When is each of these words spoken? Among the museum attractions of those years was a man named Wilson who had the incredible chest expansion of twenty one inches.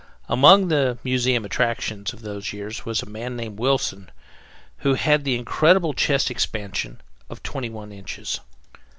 Among 0.27 0.69
the 0.69 0.97
museum 1.03 1.45
attractions 1.45 2.11
of 2.11 2.21
those 2.23 2.53
years 2.53 2.85
was 2.85 3.03
a 3.03 3.05
man 3.05 3.35
named 3.37 3.59
Wilson 3.59 4.09
who 4.77 4.95
had 4.95 5.23
the 5.23 5.35
incredible 5.35 5.93
chest 5.93 6.31
expansion 6.31 7.01
of 7.29 7.43
twenty 7.43 7.69
one 7.69 7.91
inches. 7.91 8.39